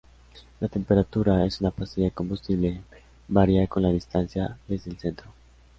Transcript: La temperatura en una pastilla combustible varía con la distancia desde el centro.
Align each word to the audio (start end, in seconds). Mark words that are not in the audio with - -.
La 0.59 0.67
temperatura 0.67 1.45
en 1.45 1.51
una 1.59 1.69
pastilla 1.69 2.09
combustible 2.09 2.81
varía 3.27 3.67
con 3.67 3.83
la 3.83 3.89
distancia 3.89 4.57
desde 4.67 4.89
el 4.89 4.97
centro. 4.97 5.27